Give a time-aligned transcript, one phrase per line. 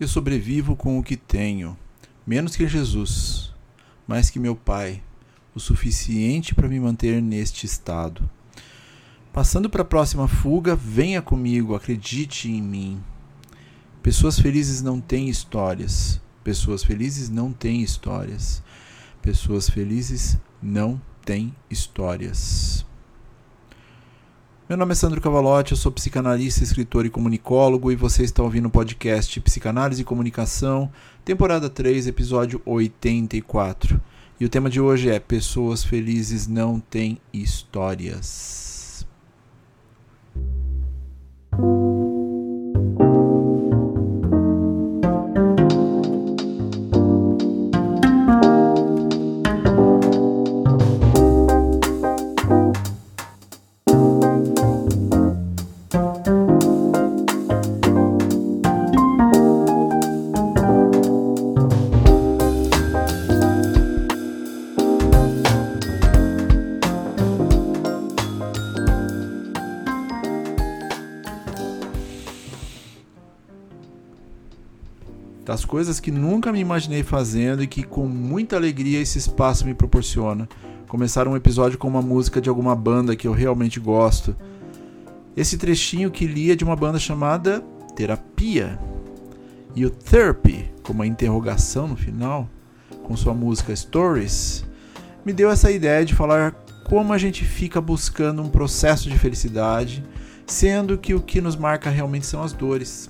[0.00, 1.76] Eu sobrevivo com o que tenho,
[2.26, 3.52] menos que Jesus,
[4.08, 5.02] mais que meu Pai,
[5.54, 8.26] o suficiente para me manter neste estado.
[9.30, 13.04] Passando para a próxima fuga, venha comigo, acredite em mim.
[14.02, 16.18] Pessoas felizes não têm histórias.
[16.42, 18.62] Pessoas felizes não têm histórias.
[19.20, 22.86] Pessoas felizes não têm histórias.
[24.70, 28.66] Meu nome é Sandro Cavalotti, eu sou psicanalista, escritor e comunicólogo e você está ouvindo
[28.66, 30.88] o podcast Psicanálise e Comunicação,
[31.24, 34.00] temporada 3, episódio 84.
[34.38, 38.79] E o tema de hoje é Pessoas felizes não têm histórias.
[75.70, 80.48] Coisas que nunca me imaginei fazendo e que com muita alegria esse espaço me proporciona.
[80.88, 84.34] Começar um episódio com uma música de alguma banda que eu realmente gosto.
[85.36, 87.60] Esse trechinho que lia de uma banda chamada
[87.94, 88.80] Terapia.
[89.72, 92.50] E o Therapy, com uma interrogação no final,
[93.04, 94.64] com sua música Stories,
[95.24, 96.50] me deu essa ideia de falar
[96.88, 100.04] como a gente fica buscando um processo de felicidade,
[100.48, 103.08] sendo que o que nos marca realmente são as dores.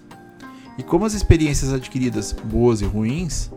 [0.79, 3.51] E como as experiências adquiridas, boas e ruins,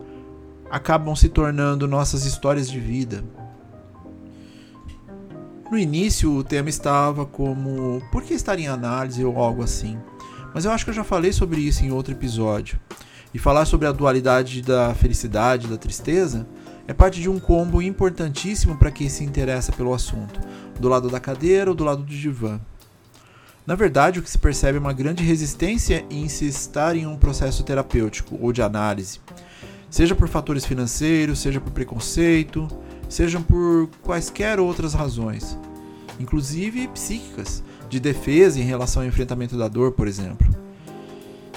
[0.70, 3.24] acabam se tornando nossas histórias de vida.
[5.70, 9.98] No início o tema estava como por que estar em análise ou algo assim,
[10.52, 12.78] mas eu acho que eu já falei sobre isso em outro episódio.
[13.32, 16.46] E falar sobre a dualidade da felicidade e da tristeza
[16.86, 20.38] é parte de um combo importantíssimo para quem se interessa pelo assunto,
[20.78, 22.60] do lado da cadeira ou do lado do divã.
[23.66, 27.16] Na verdade, o que se percebe é uma grande resistência em se estar em um
[27.16, 29.20] processo terapêutico ou de análise,
[29.88, 32.68] seja por fatores financeiros, seja por preconceito,
[33.08, 35.58] sejam por quaisquer outras razões,
[36.20, 40.46] inclusive psíquicas, de defesa em relação ao enfrentamento da dor, por exemplo.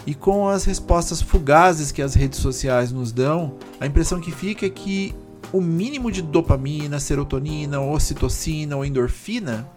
[0.06, 4.66] E com as respostas fugazes que as redes sociais nos dão, a impressão que fica
[4.66, 5.14] é que
[5.52, 9.68] o mínimo de dopamina, serotonina, ocitocina ou endorfina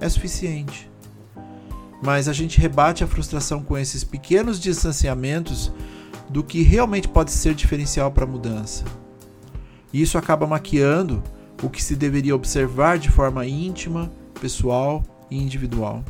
[0.00, 0.90] é suficiente
[2.06, 5.72] mas a gente rebate a frustração com esses pequenos distanciamentos
[6.30, 8.84] do que realmente pode ser diferencial para a mudança.
[9.92, 11.20] Isso acaba maquiando
[11.64, 14.08] o que se deveria observar de forma íntima,
[14.40, 16.04] pessoal e individual.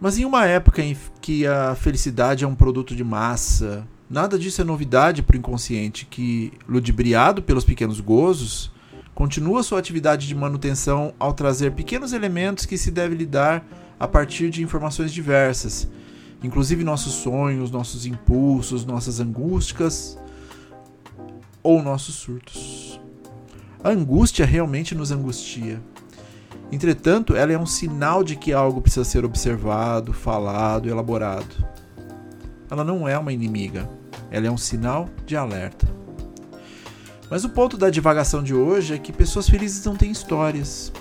[0.00, 4.60] Mas em uma época em que a felicidade é um produto de massa, nada disso
[4.60, 8.70] é novidade para o inconsciente que, ludibriado pelos pequenos gozos,
[9.16, 13.66] continua sua atividade de manutenção ao trazer pequenos elementos que se deve lidar
[13.98, 15.88] a partir de informações diversas,
[16.44, 20.18] inclusive nossos sonhos, nossos impulsos, nossas angústias
[21.62, 23.00] ou nossos surtos.
[23.82, 25.82] A angústia realmente nos angustia.
[26.70, 31.66] Entretanto, ela é um sinal de que algo precisa ser observado, falado, elaborado.
[32.70, 33.88] Ela não é uma inimiga,
[34.30, 36.05] ela é um sinal de alerta.
[37.30, 40.92] Mas o ponto da divagação de hoje é que pessoas felizes não têm histórias.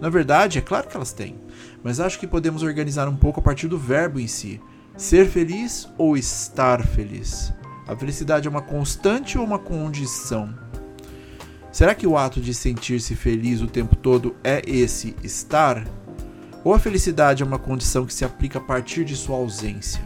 [0.00, 1.38] Na verdade, é claro que elas têm,
[1.82, 4.60] mas acho que podemos organizar um pouco a partir do verbo em si.
[4.96, 7.52] Ser feliz ou estar feliz?
[7.86, 10.54] A felicidade é uma constante ou uma condição?
[11.70, 15.84] Será que o ato de sentir-se feliz o tempo todo é esse estar?
[16.62, 20.00] Ou a felicidade é uma condição que se aplica a partir de sua ausência?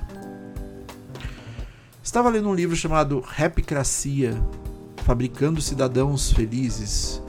[2.03, 4.34] Estava lendo um livro chamado Rapicracia,
[5.08, 7.22] Fabricando Cidadãos Felizes,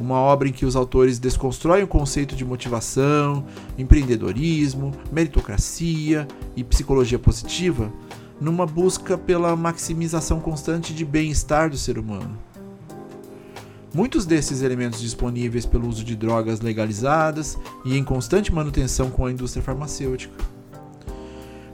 [0.00, 3.44] uma obra em que os autores desconstroem o conceito de motivação,
[3.78, 6.26] empreendedorismo, meritocracia
[6.56, 7.92] e psicologia positiva
[8.40, 12.36] numa busca pela maximização constante de bem-estar do ser humano.
[13.94, 19.30] Muitos desses elementos disponíveis pelo uso de drogas legalizadas e em constante manutenção com a
[19.30, 20.34] indústria farmacêutica.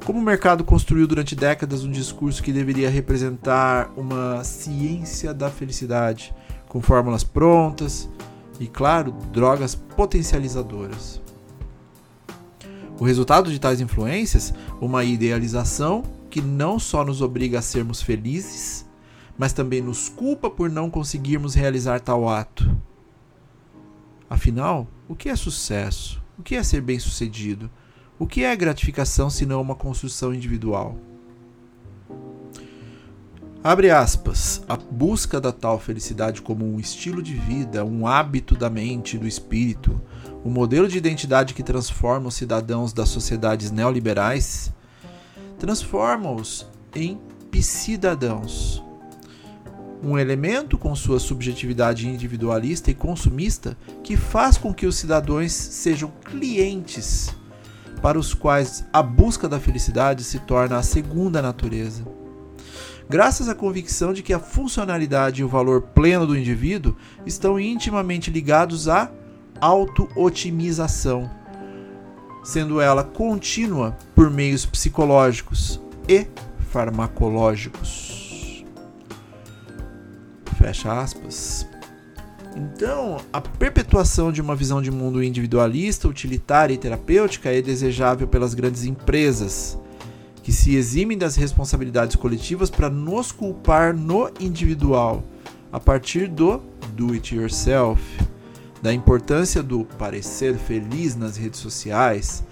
[0.06, 6.32] Como o mercado construiu durante décadas um discurso que deveria representar uma ciência da felicidade,
[6.68, 8.08] com fórmulas prontas
[8.60, 11.20] e, claro, drogas potencializadoras.
[13.00, 18.86] O resultado de tais influências, uma idealização que não só nos obriga a sermos felizes,
[19.36, 22.70] mas também nos culpa por não conseguirmos realizar tal ato.
[24.30, 26.22] Afinal, o que é sucesso?
[26.38, 27.68] O que é ser bem-sucedido?
[28.18, 30.96] O que é gratificação se não uma construção individual?
[33.62, 34.62] Abre aspas.
[34.66, 39.18] A busca da tal felicidade como um estilo de vida, um hábito da mente e
[39.18, 40.00] do espírito,
[40.42, 44.72] um modelo de identidade que transforma os cidadãos das sociedades neoliberais,
[45.58, 47.20] transforma-os em
[47.50, 48.82] psidadãos.
[50.02, 56.10] Um elemento com sua subjetividade individualista e consumista que faz com que os cidadãos sejam
[56.24, 57.34] clientes
[58.00, 62.04] para os quais a busca da felicidade se torna a segunda natureza
[63.08, 68.30] graças à convicção de que a funcionalidade e o valor pleno do indivíduo estão intimamente
[68.30, 69.10] ligados à
[69.60, 71.30] auto-otimização,
[72.44, 76.26] sendo ela contínua por meios psicológicos e
[76.70, 78.64] farmacológicos.
[80.58, 81.66] Fecha aspas.
[82.56, 88.54] Então, a perpetuação de uma visão de mundo individualista, utilitária e terapêutica é desejável pelas
[88.54, 89.78] grandes empresas,
[90.42, 95.22] que se eximem das responsabilidades coletivas para nos culpar no individual,
[95.70, 96.62] a partir do
[96.94, 98.00] do it yourself,
[98.80, 102.42] da importância do parecer feliz nas redes sociais,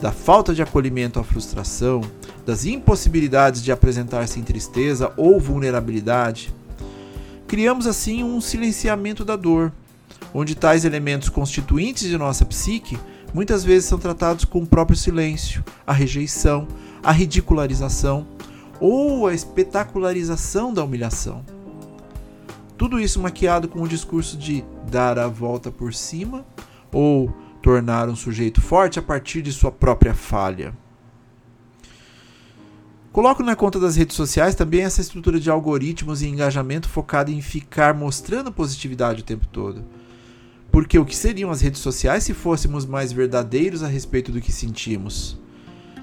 [0.00, 2.00] da falta de acolhimento à frustração,
[2.46, 6.54] das impossibilidades de apresentar-se em tristeza ou vulnerabilidade.
[7.48, 9.72] Criamos assim um silenciamento da dor,
[10.34, 12.98] onde tais elementos constituintes de nossa psique
[13.32, 16.68] muitas vezes são tratados com o próprio silêncio, a rejeição,
[17.02, 18.26] a ridicularização
[18.78, 21.42] ou a espetacularização da humilhação.
[22.76, 26.44] Tudo isso maquiado com o discurso de dar a volta por cima
[26.92, 30.74] ou tornar um sujeito forte a partir de sua própria falha.
[33.18, 37.42] Coloco na conta das redes sociais também essa estrutura de algoritmos e engajamento focada em
[37.42, 39.84] ficar mostrando positividade o tempo todo.
[40.70, 44.52] Porque o que seriam as redes sociais se fôssemos mais verdadeiros a respeito do que
[44.52, 45.36] sentimos?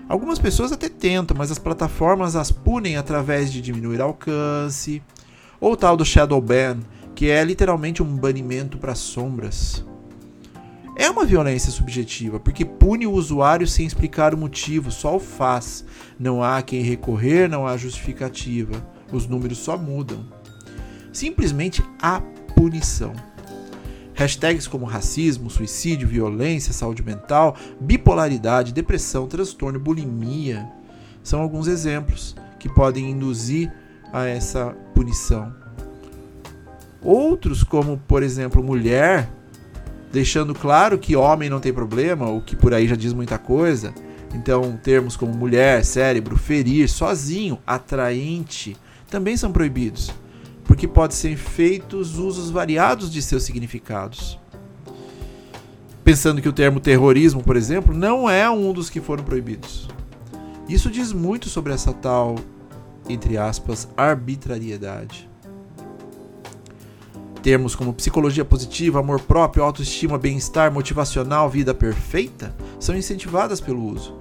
[0.09, 5.01] Algumas pessoas até tentam, mas as plataformas as punem através de diminuir alcance,
[5.57, 6.79] ou tal do shadow ban,
[7.15, 9.85] que é literalmente um banimento para sombras.
[10.95, 15.86] É uma violência subjetiva, porque pune o usuário sem explicar o motivo, só o faz.
[16.18, 18.86] Não há quem recorrer, não há justificativa.
[19.12, 20.25] Os números só mudam.
[21.12, 22.21] Simplesmente há
[22.56, 23.13] punição.
[24.13, 30.65] Hashtags como racismo, suicídio, violência, saúde mental, bipolaridade, depressão, transtorno, bulimia
[31.25, 33.74] são alguns exemplos que podem induzir
[34.13, 35.51] a essa punição.
[37.01, 39.27] Outros, como por exemplo mulher,
[40.12, 43.94] deixando claro que homem não tem problema, o que por aí já diz muita coisa.
[44.34, 48.75] Então, termos como mulher, cérebro, ferir, sozinho, atraente,
[49.10, 50.13] também são proibidos
[50.66, 54.40] porque pode ser feitos usos variados de seus significados.
[56.04, 59.88] Pensando que o termo terrorismo, por exemplo, não é um dos que foram proibidos.
[60.68, 62.36] Isso diz muito sobre essa tal,
[63.07, 65.30] entre aspas, arbitrariedade.
[67.45, 74.15] Termos como psicologia positiva, amor próprio, autoestima, bem-estar, motivacional, vida perfeita são incentivadas pelo uso.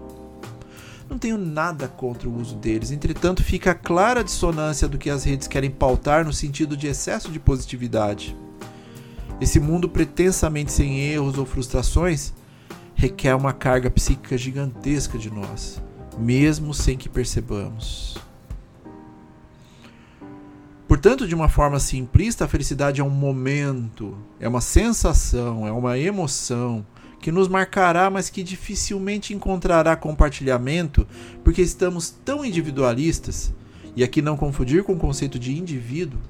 [1.08, 5.24] Não tenho nada contra o uso deles, entretanto, fica a clara dissonância do que as
[5.24, 8.36] redes querem pautar no sentido de excesso de positividade.
[9.40, 12.34] Esse mundo pretensamente sem erros ou frustrações
[12.94, 15.82] requer uma carga psíquica gigantesca de nós,
[16.18, 18.18] mesmo sem que percebamos.
[20.94, 25.98] Portanto, de uma forma simplista, a felicidade é um momento, é uma sensação, é uma
[25.98, 26.86] emoção,
[27.20, 31.04] que nos marcará, mas que dificilmente encontrará compartilhamento,
[31.42, 33.52] porque estamos tão individualistas,
[33.96, 36.20] e aqui não confundir com o conceito de indivíduo.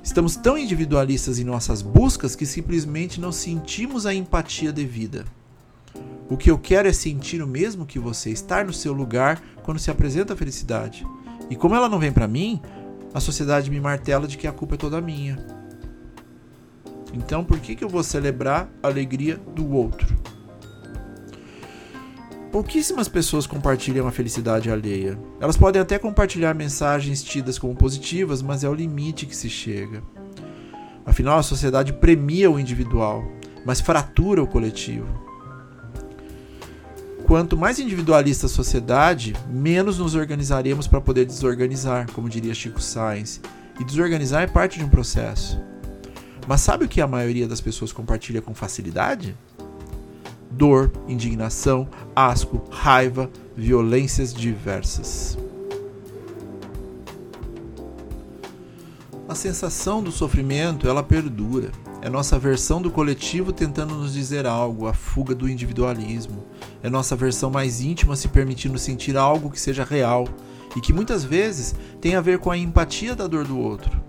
[0.00, 5.24] Estamos tão individualistas em nossas buscas que simplesmente não sentimos a empatia devida.
[6.28, 9.80] O que eu quero é sentir o mesmo que você, estar no seu lugar quando
[9.80, 11.04] se apresenta a felicidade.
[11.50, 12.62] E como ela não vem para mim,
[13.12, 15.38] a sociedade me martela de que a culpa é toda minha.
[17.12, 20.16] Então, por que, que eu vou celebrar a alegria do outro?
[22.52, 25.18] Pouquíssimas pessoas compartilham a felicidade alheia.
[25.40, 30.02] Elas podem até compartilhar mensagens tidas como positivas, mas é o limite que se chega.
[31.06, 33.24] Afinal, a sociedade premia o individual,
[33.64, 35.29] mas fratura o coletivo.
[37.30, 43.40] Quanto mais individualista a sociedade, menos nos organizaremos para poder desorganizar, como diria Chico Sainz.
[43.78, 45.56] E desorganizar é parte de um processo.
[46.48, 49.36] Mas sabe o que a maioria das pessoas compartilha com facilidade?
[50.50, 55.38] Dor, indignação, asco, raiva, violências diversas.
[59.28, 61.70] A sensação do sofrimento, ela perdura.
[62.02, 66.44] É nossa versão do coletivo tentando nos dizer algo, a fuga do individualismo.
[66.82, 70.26] É nossa versão mais íntima se permitindo sentir algo que seja real
[70.74, 74.00] e que muitas vezes tem a ver com a empatia da dor do outro.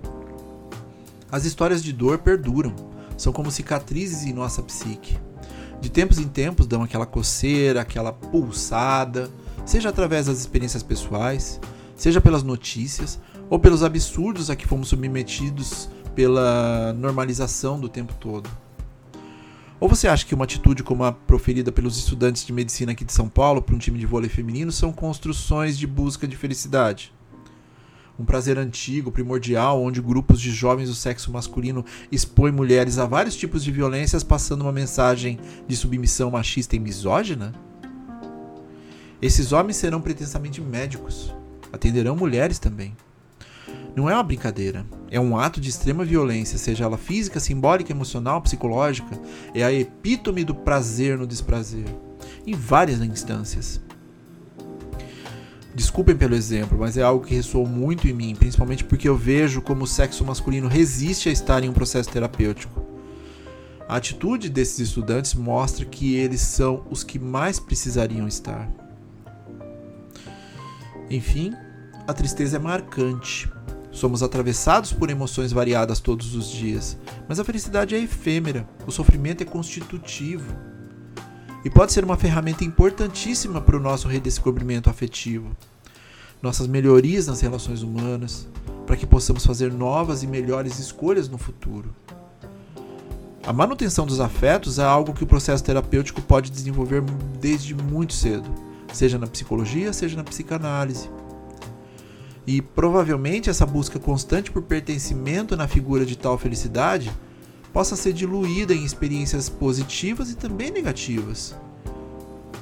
[1.30, 2.74] As histórias de dor perduram,
[3.18, 5.18] são como cicatrizes em nossa psique.
[5.82, 9.30] De tempos em tempos dão aquela coceira, aquela pulsada,
[9.66, 11.60] seja através das experiências pessoais,
[11.96, 13.20] seja pelas notícias
[13.50, 18.50] ou pelos absurdos a que fomos submetidos pela normalização do tempo todo?
[19.82, 23.12] Ou você acha que uma atitude como a proferida pelos estudantes de medicina aqui de
[23.12, 27.12] São Paulo para um time de vôlei feminino são construções de busca de felicidade?
[28.20, 33.36] Um prazer antigo, primordial, onde grupos de jovens do sexo masculino expõem mulheres a vários
[33.36, 37.51] tipos de violências, passando uma mensagem de submissão machista e misógina?
[39.20, 41.34] Esses homens serão pretensamente médicos,
[41.74, 42.96] atenderão mulheres também.
[43.96, 44.86] Não é uma brincadeira.
[45.12, 49.20] É um ato de extrema violência, seja ela física, simbólica, emocional, psicológica.
[49.53, 51.84] É a epítome do prazer no desprazer.
[52.48, 53.82] Em várias instâncias.
[55.75, 59.62] Desculpem pelo exemplo, mas é algo que ressoou muito em mim, principalmente porque eu vejo
[59.62, 62.82] como o sexo masculino resiste a estar em um processo terapêutico.
[63.89, 68.70] A atitude desses estudantes mostra que eles são os que mais precisariam estar.
[71.10, 71.53] Enfim,
[72.08, 73.51] a tristeza é marcante,
[73.92, 79.42] Somos atravessados por emoções variadas todos os dias, mas a felicidade é efêmera, o sofrimento
[79.42, 80.56] é constitutivo.
[81.64, 85.56] E pode ser uma ferramenta importantíssima para o nosso redescobrimento afetivo,
[86.42, 88.48] nossas melhorias nas relações humanas,
[88.88, 91.94] para que possamos fazer novas e melhores escolhas no futuro.
[93.46, 97.02] A manutenção dos afetos é algo que o processo terapêutico pode desenvolver
[97.40, 98.50] desde muito cedo,
[98.94, 101.10] seja na psicologia, seja na psicanálise.
[102.46, 107.12] E provavelmente essa busca constante por pertencimento na figura de tal felicidade
[107.72, 111.56] possa ser diluída em experiências positivas e também negativas.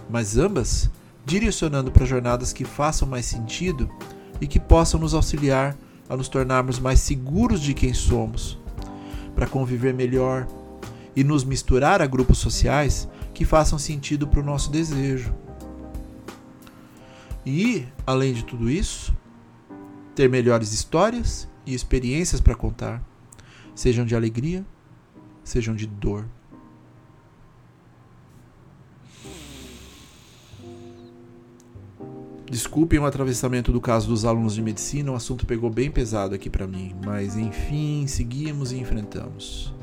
[0.10, 0.90] Mas ambas
[1.26, 3.90] direcionando para jornadas que façam mais sentido
[4.42, 5.76] e que possam nos auxiliar
[6.10, 8.58] a nos tornarmos mais seguros de quem somos,
[9.36, 10.48] para conviver melhor
[11.16, 15.34] e nos misturar a grupos sociais que façam sentido para o nosso desejo.
[17.46, 19.14] E, além de tudo isso,
[20.16, 23.04] ter melhores histórias e experiências para contar,
[23.76, 24.66] sejam de alegria,
[25.44, 26.26] sejam de dor.
[32.50, 36.50] Desculpem o atravessamento do caso dos alunos de medicina, o assunto pegou bem pesado aqui
[36.50, 39.79] para mim, mas enfim, seguimos e enfrentamos.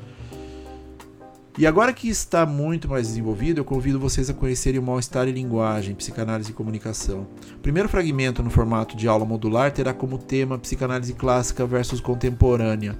[1.59, 5.33] E agora que está muito mais desenvolvido, eu convido vocês a conhecerem o Mal-Estar e
[5.33, 7.27] Linguagem, Psicanálise e Comunicação.
[7.55, 12.99] O primeiro fragmento no formato de aula modular terá como tema Psicanálise Clássica versus Contemporânea.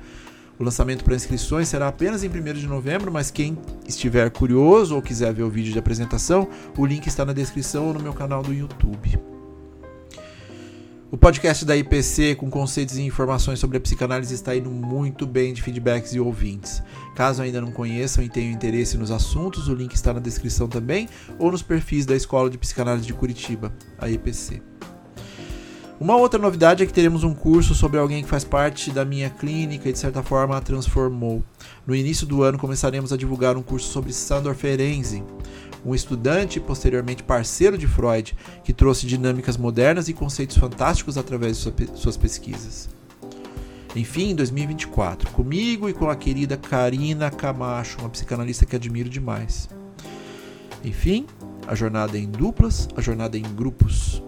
[0.59, 5.03] O lançamento para inscrições será apenas em 1 de novembro, mas quem estiver curioso ou
[5.03, 6.49] quiser ver o vídeo de apresentação,
[6.79, 9.36] o link está na descrição ou no meu canal do YouTube.
[11.17, 15.55] O podcast da IPC com conceitos e informações sobre a psicanálise está indo muito bem
[15.55, 16.83] de feedbacks e ouvintes.
[17.15, 21.09] Caso ainda não conheçam e tenham interesse nos assuntos, o link está na descrição também
[21.39, 24.61] ou nos perfis da Escola de Psicanálise de Curitiba, a IPC.
[25.99, 29.31] Uma outra novidade é que teremos um curso sobre alguém que faz parte da minha
[29.31, 31.43] clínica e de certa forma a transformou.
[31.87, 35.25] No início do ano começaremos a divulgar um curso sobre Sandor Ferenczi,
[35.87, 41.57] um estudante e posteriormente parceiro de Freud, que trouxe dinâmicas modernas e conceitos fantásticos através
[41.57, 42.89] de suas pesquisas.
[43.95, 49.69] Enfim, em 2024, comigo e com a querida Karina Camacho, uma psicanalista que admiro demais.
[50.85, 51.25] Enfim,
[51.67, 54.23] a jornada é em duplas, a jornada é em grupos.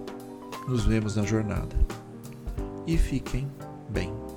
[0.67, 1.77] Nos vemos na jornada.
[2.87, 3.49] E fiquem
[3.91, 4.27] bem.